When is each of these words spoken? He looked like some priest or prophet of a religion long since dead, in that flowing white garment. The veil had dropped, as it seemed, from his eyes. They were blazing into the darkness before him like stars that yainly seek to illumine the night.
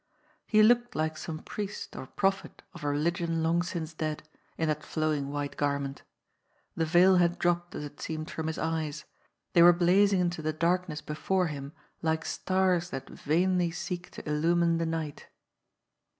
He 0.47 0.63
looked 0.63 0.95
like 0.95 1.15
some 1.15 1.37
priest 1.37 1.95
or 1.95 2.07
prophet 2.07 2.63
of 2.73 2.83
a 2.83 2.87
religion 2.87 3.43
long 3.43 3.61
since 3.61 3.93
dead, 3.93 4.27
in 4.57 4.67
that 4.67 4.81
flowing 4.83 5.29
white 5.29 5.55
garment. 5.57 6.01
The 6.75 6.87
veil 6.87 7.17
had 7.17 7.37
dropped, 7.37 7.75
as 7.75 7.83
it 7.83 8.01
seemed, 8.01 8.31
from 8.31 8.47
his 8.47 8.57
eyes. 8.57 9.05
They 9.53 9.61
were 9.61 9.73
blazing 9.73 10.19
into 10.19 10.41
the 10.41 10.53
darkness 10.53 11.03
before 11.03 11.49
him 11.53 11.73
like 12.01 12.25
stars 12.25 12.89
that 12.89 13.09
yainly 13.13 13.71
seek 13.71 14.09
to 14.13 14.27
illumine 14.27 14.79
the 14.79 14.87
night. 14.87 15.27